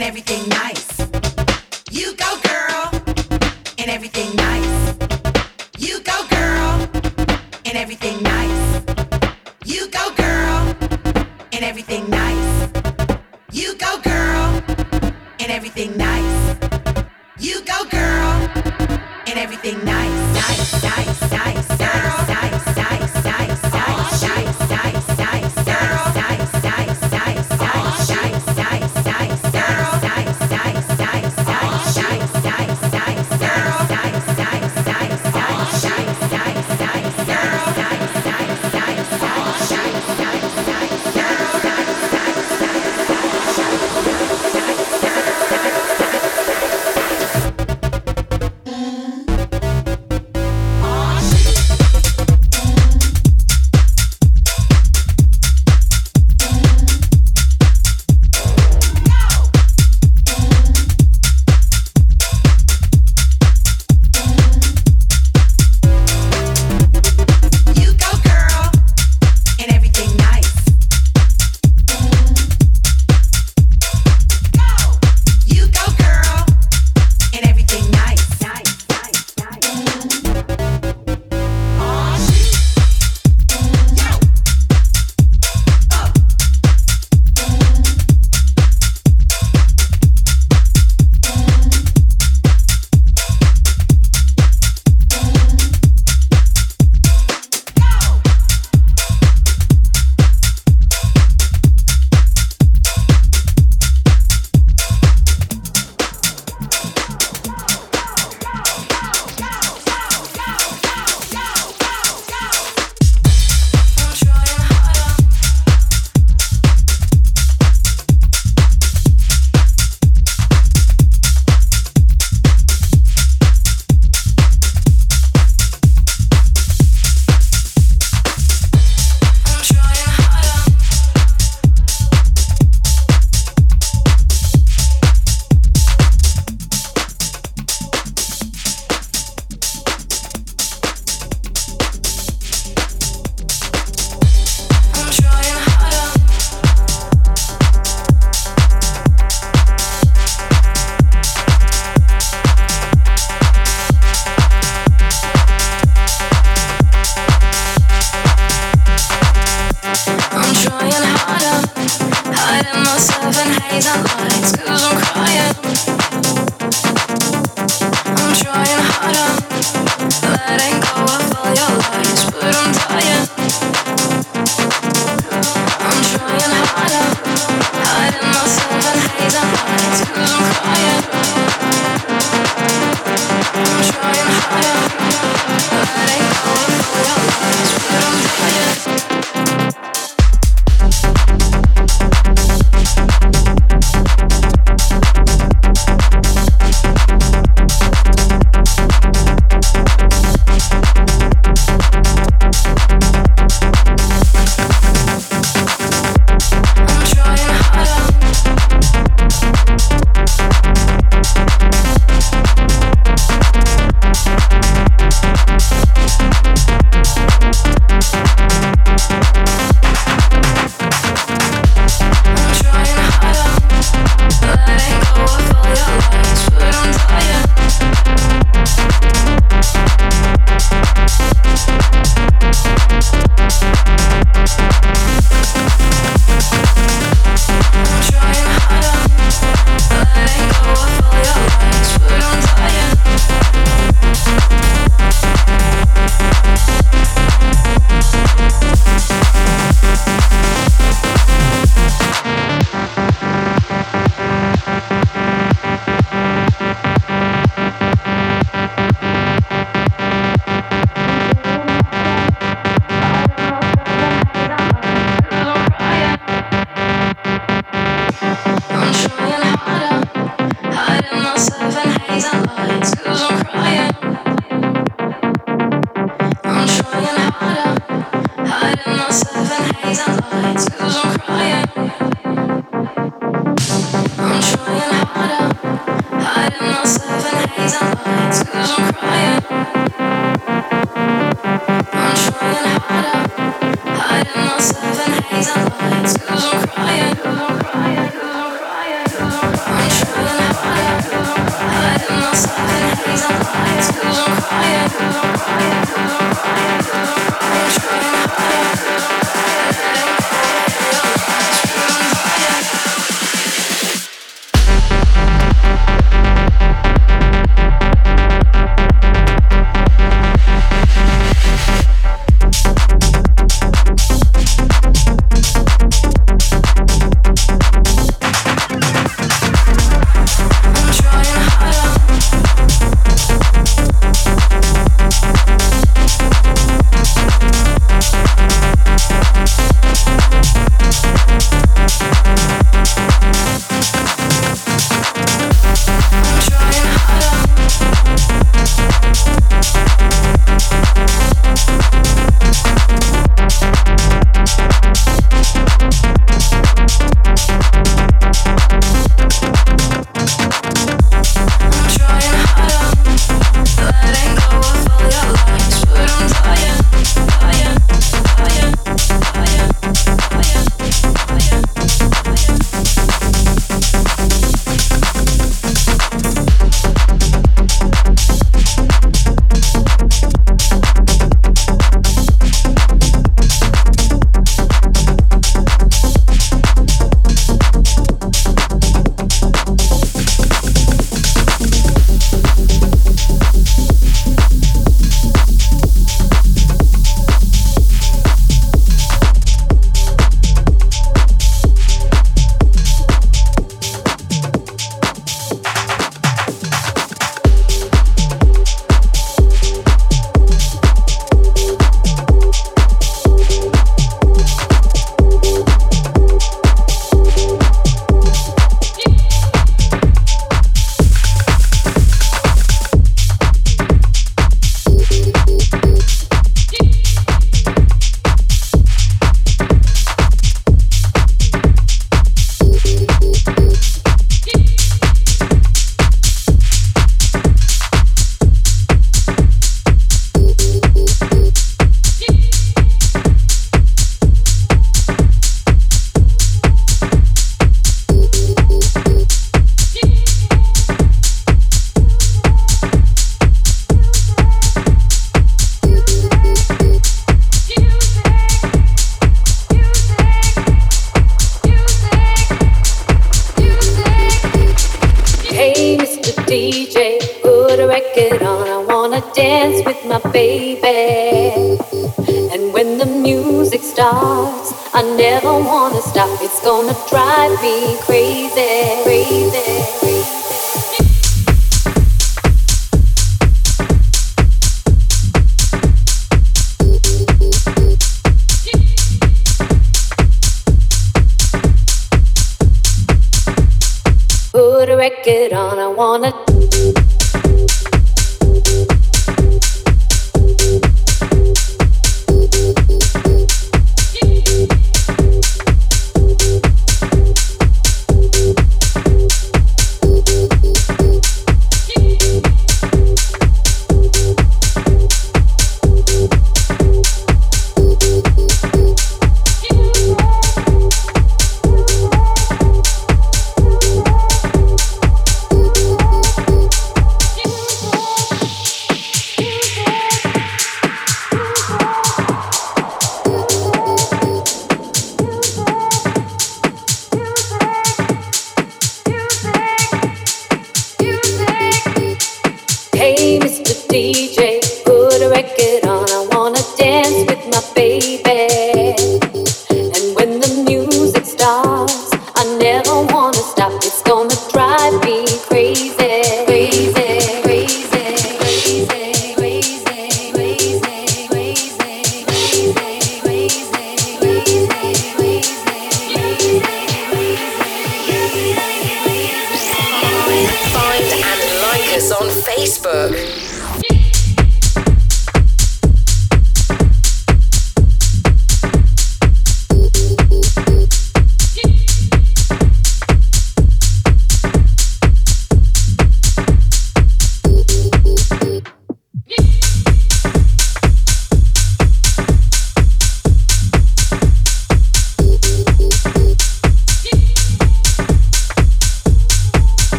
Seven 0.00 0.22
haze 0.50 0.69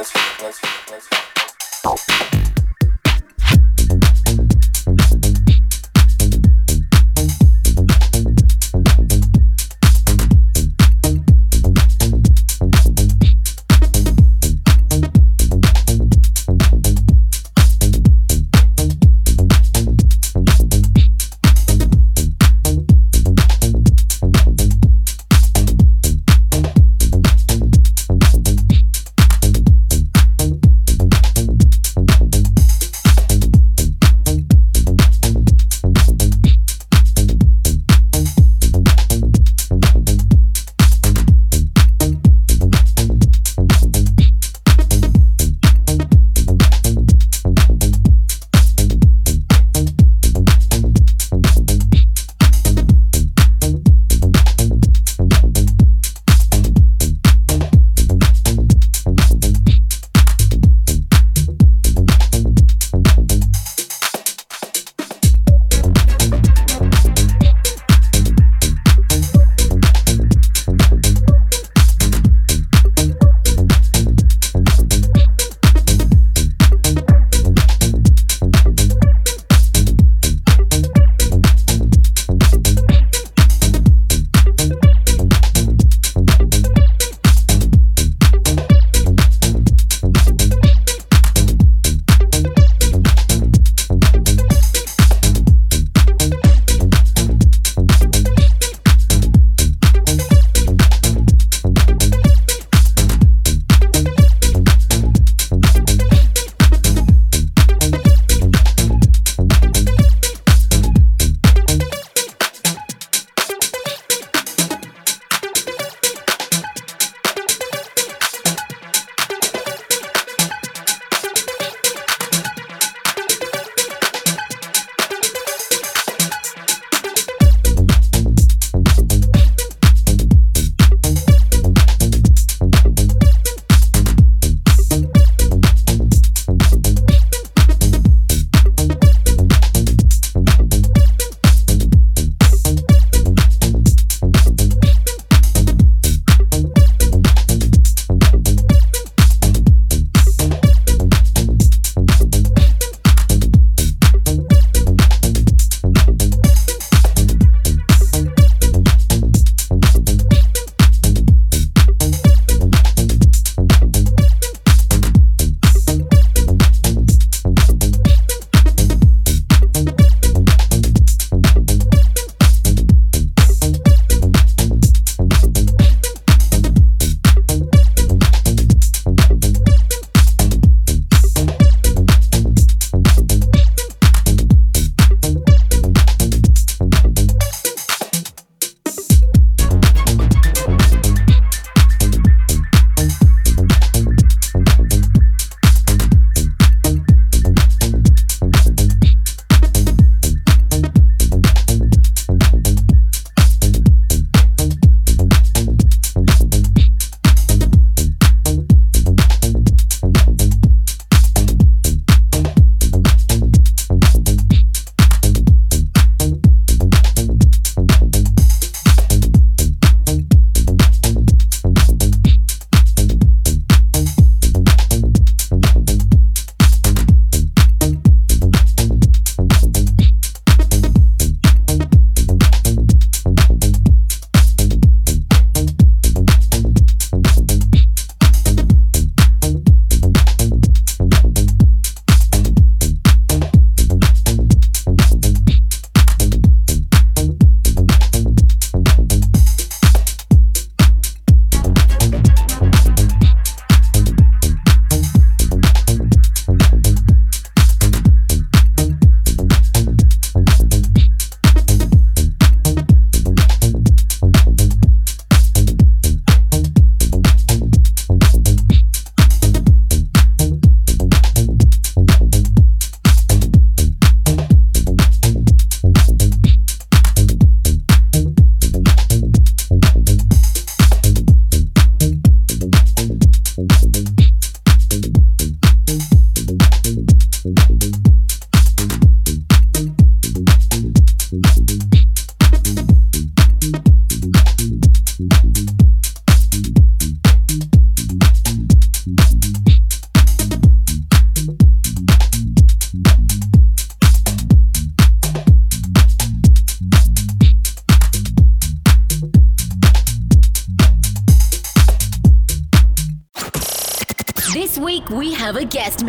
let's 0.00 0.14
let's 0.40 0.60
let's 0.90 1.19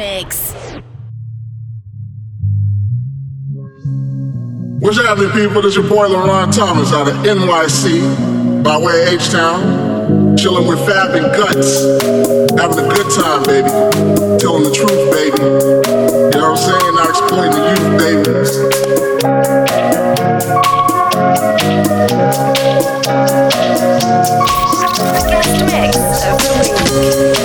mix. 0.02 0.54
What's 4.82 4.98
happening, 4.98 5.30
people? 5.30 5.62
This 5.62 5.76
your 5.76 5.88
boy 5.88 6.08
LaRon 6.08 6.52
Thomas 6.52 6.92
out 6.92 7.08
of 7.08 7.14
NYC 7.18 8.64
by 8.64 8.78
way 8.78 9.04
of 9.04 9.10
H-Town. 9.14 10.36
Chilling 10.38 10.68
with 10.68 10.80
Fab 10.88 11.14
and 11.14 11.32
Guts. 11.38 11.84
Having 12.60 12.80
a 12.80 12.88
good 12.90 13.10
time, 13.14 13.44
baby. 13.44 13.70
Telling 14.42 14.64
the 14.64 14.74
truth, 14.74 15.12
baby. 15.14 15.38
You 15.38 16.42
know 16.42 16.50
what 16.50 16.58
I'm 16.58 16.66
saying? 16.68 16.94
Not 16.96 17.10
exploiting 17.10 17.54
the 17.54 17.64
youth, 17.70 17.94
baby. 18.02 18.32
Guest 25.30 25.54
mix 25.70 25.96
of 26.26 26.38
the 26.42 26.50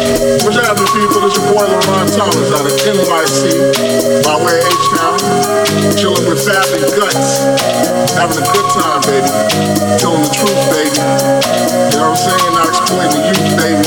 week. 0.01 0.06
What's 0.17 0.57
happening, 0.57 0.89
people? 0.97 1.29
This 1.29 1.37
your 1.37 1.45
boy 1.53 1.69
LaRon 1.69 2.09
Thomas 2.09 2.49
out 2.49 2.65
of 2.65 2.73
NYC 2.73 3.53
by 4.25 4.41
way 4.41 4.57
of 4.57 4.65
H-Town. 4.65 5.21
Chilling 5.93 6.25
with 6.25 6.41
Fab 6.41 6.65
and 6.73 6.89
Guts. 6.97 7.45
Having 8.17 8.41
a 8.41 8.47
good 8.49 8.69
time, 8.73 9.05
baby. 9.05 9.29
Telling 10.01 10.25
the 10.25 10.33
truth, 10.33 10.57
baby. 10.73 10.97
You 11.93 12.01
know 12.01 12.09
what 12.09 12.17
I'm 12.17 12.33
saying? 12.33 12.49
Not 12.57 12.65
exploiting 12.65 13.13
the 13.13 13.23
youth, 13.29 13.61
baby. 13.61 13.85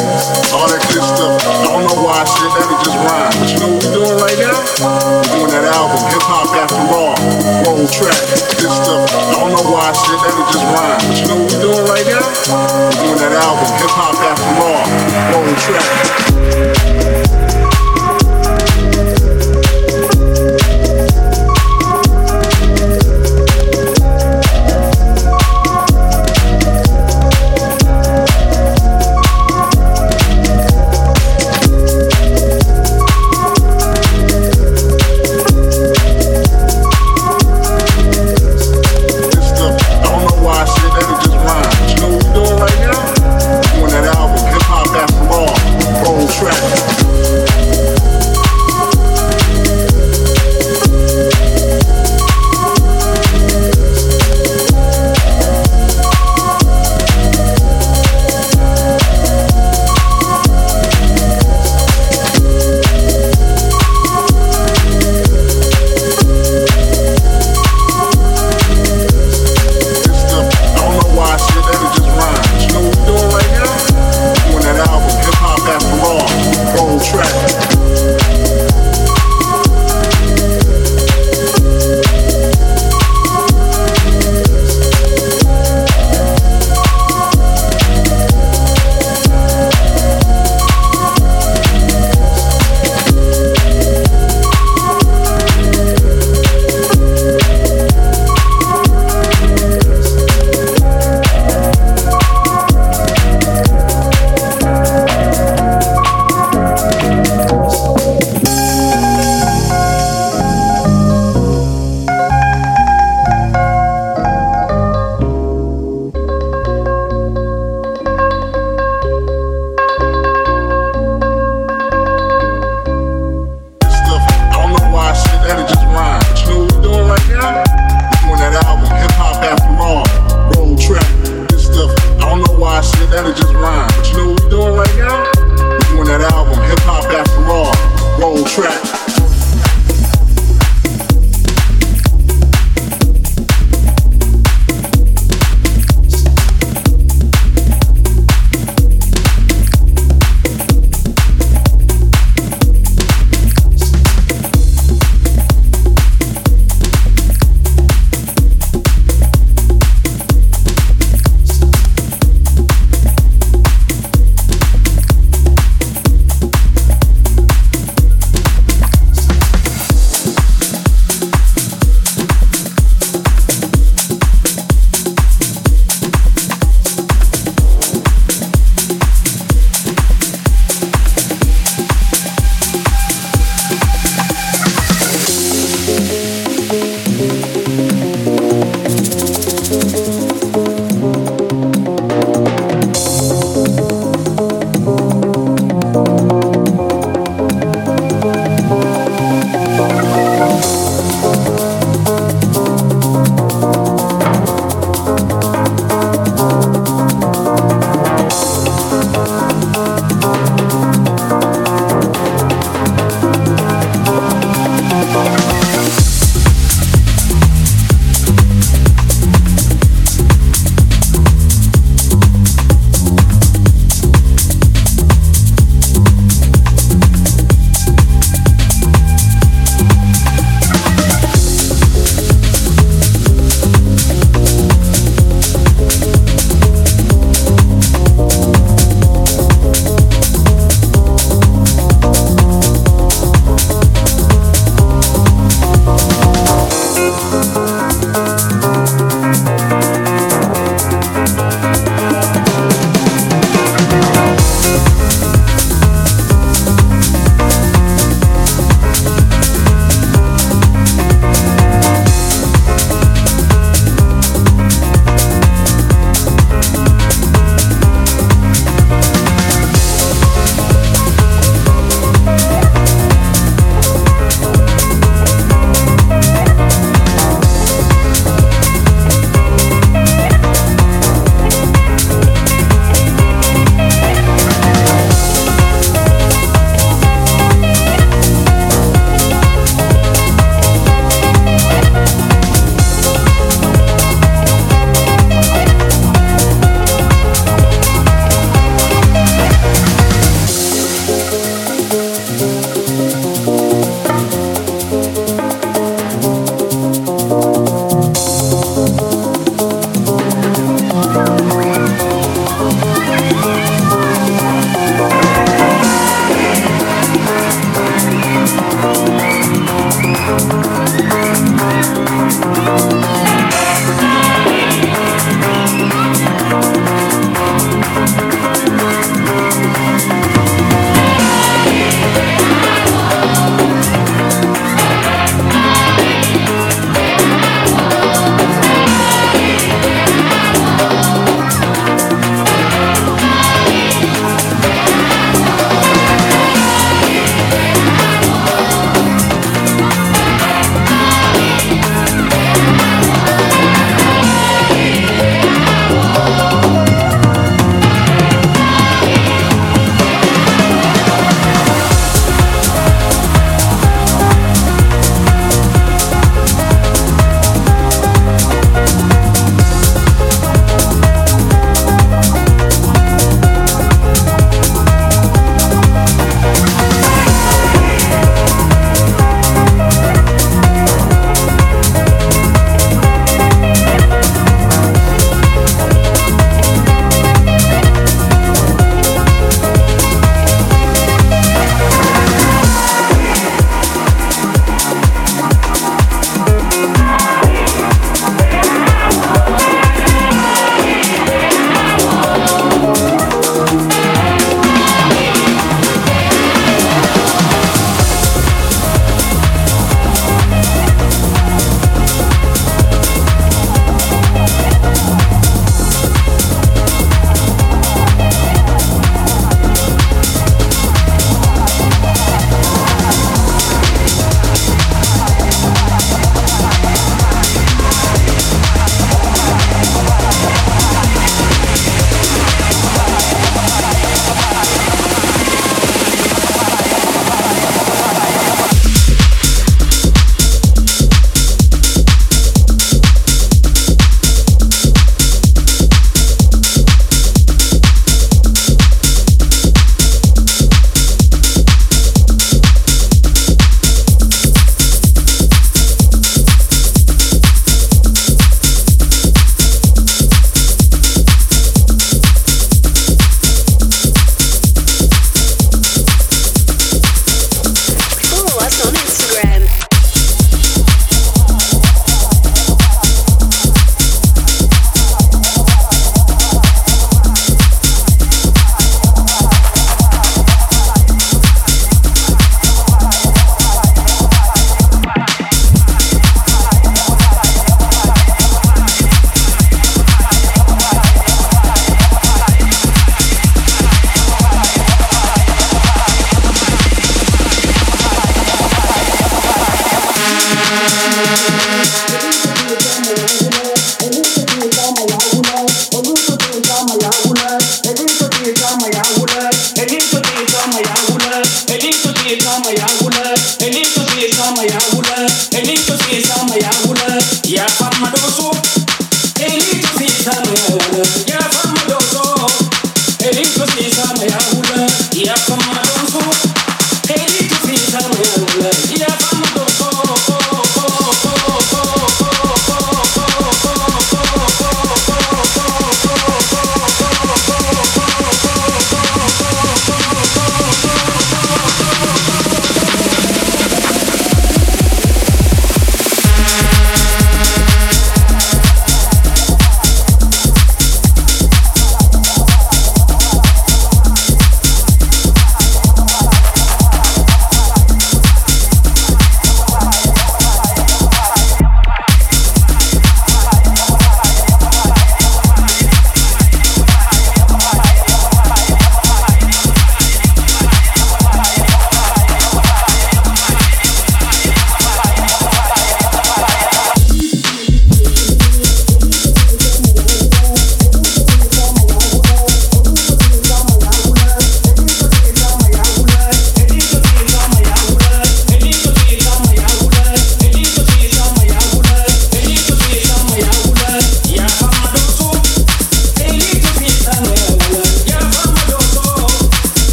All 0.53 0.69
that 0.69 0.77
good 0.93 1.01
stuff. 1.01 1.33
I 1.49 1.65
don't 1.65 1.89
know 1.89 1.97
why 1.97 2.21
I 2.21 2.25
said 2.29 2.51
that, 2.61 2.67
it 2.69 2.79
just 2.85 2.99
rhymed. 3.09 3.33
But 3.33 3.49
you 3.49 3.57
know 3.65 3.69
what 3.73 3.81
we're 3.89 3.95
doing 3.97 4.17
right 4.21 4.37
now? 4.37 4.53
We're 4.53 5.33
doing 5.33 5.49
that 5.49 5.65
album, 5.65 5.97
Hip 6.13 6.25
Hop 6.29 6.53
After 6.53 6.85
All. 6.93 7.17
Roll 7.65 7.89
track. 7.89 8.21
This 8.53 8.69
stuff. 8.69 9.01
I 9.17 9.33
don't 9.33 9.57
know 9.57 9.65
why 9.65 9.89
I 9.89 9.93
said 9.97 10.19
that, 10.21 10.33
it 10.37 10.47
just 10.53 10.67
rhymed. 10.77 11.01
But 11.09 11.17
you 11.17 11.25
know 11.25 11.37
what 11.41 11.49
we're 11.57 11.63
doing 11.73 11.85
right 11.89 12.05
now? 12.05 12.21
We're 12.21 13.17
doing 13.17 13.17
that 13.17 13.33
album, 13.33 13.65
Hip 13.81 13.93
Hop 13.97 14.13
After 14.13 14.53
All. 14.61 14.85
Roll 15.33 15.57
track. 15.57 16.18
This 16.27 17.08